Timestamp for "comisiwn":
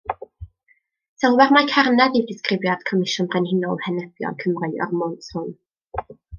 2.89-3.29